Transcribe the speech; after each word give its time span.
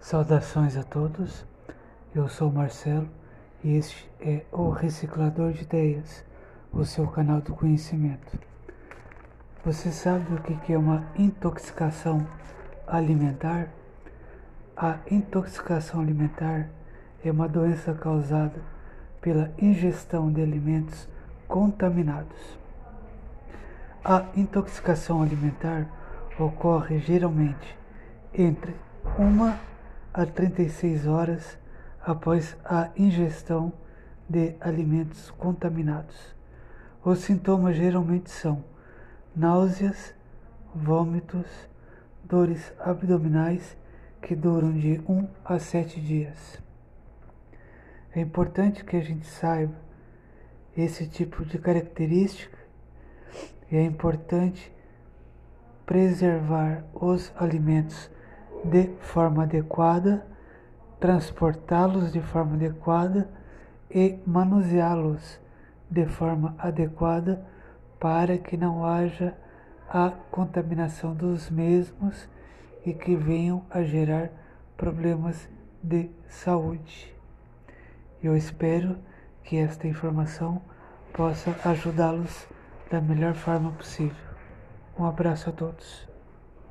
Saudações 0.00 0.78
a 0.78 0.82
todos, 0.82 1.44
eu 2.14 2.26
sou 2.26 2.50
Marcelo 2.50 3.06
e 3.62 3.76
este 3.76 4.10
é 4.18 4.40
o 4.50 4.70
Reciclador 4.70 5.52
de 5.52 5.62
Ideias, 5.62 6.24
o 6.72 6.86
seu 6.86 7.06
canal 7.06 7.42
do 7.42 7.54
conhecimento. 7.54 8.38
Você 9.62 9.92
sabe 9.92 10.34
o 10.34 10.38
que 10.38 10.72
é 10.72 10.78
uma 10.78 11.04
intoxicação 11.18 12.26
alimentar? 12.86 13.68
A 14.74 14.96
intoxicação 15.10 16.00
alimentar 16.00 16.70
é 17.22 17.30
uma 17.30 17.46
doença 17.46 17.92
causada 17.92 18.62
pela 19.20 19.52
ingestão 19.58 20.32
de 20.32 20.40
alimentos 20.40 21.06
contaminados. 21.46 22.58
A 24.02 24.24
intoxicação 24.34 25.22
alimentar 25.22 25.86
ocorre 26.38 26.98
geralmente 27.00 27.78
entre 28.32 28.74
uma 29.18 29.58
a 30.12 30.26
36 30.26 31.06
horas 31.06 31.58
após 32.04 32.56
a 32.64 32.90
ingestão 32.96 33.72
de 34.28 34.54
alimentos 34.60 35.30
contaminados. 35.30 36.34
Os 37.04 37.20
sintomas 37.20 37.76
geralmente 37.76 38.30
são 38.30 38.64
náuseas, 39.34 40.14
vômitos, 40.74 41.46
dores 42.24 42.72
abdominais 42.78 43.76
que 44.20 44.36
duram 44.36 44.72
de 44.72 45.00
1 45.08 45.28
a 45.44 45.58
7 45.58 46.00
dias. 46.00 46.60
É 48.14 48.20
importante 48.20 48.84
que 48.84 48.96
a 48.96 49.00
gente 49.00 49.26
saiba 49.26 49.74
esse 50.76 51.06
tipo 51.06 51.44
de 51.44 51.58
característica 51.58 52.58
e 53.70 53.76
é 53.76 53.82
importante 53.82 54.72
preservar 55.86 56.84
os 56.94 57.32
alimentos 57.36 58.10
de 58.64 58.90
forma 59.00 59.44
adequada, 59.44 60.26
transportá-los 60.98 62.12
de 62.12 62.20
forma 62.20 62.54
adequada 62.54 63.28
e 63.90 64.18
manuseá-los 64.26 65.40
de 65.90 66.06
forma 66.06 66.54
adequada 66.58 67.44
para 67.98 68.38
que 68.38 68.56
não 68.56 68.84
haja 68.84 69.34
a 69.88 70.10
contaminação 70.30 71.14
dos 71.14 71.50
mesmos 71.50 72.28
e 72.86 72.94
que 72.94 73.16
venham 73.16 73.64
a 73.70 73.82
gerar 73.82 74.30
problemas 74.76 75.48
de 75.82 76.10
saúde. 76.28 77.14
Eu 78.22 78.36
espero 78.36 78.96
que 79.42 79.56
esta 79.56 79.88
informação 79.88 80.62
possa 81.12 81.56
ajudá-los 81.64 82.46
da 82.90 83.00
melhor 83.00 83.34
forma 83.34 83.72
possível. 83.72 84.30
Um 84.98 85.04
abraço 85.04 85.50
a 85.50 85.52
todos. 85.52 86.08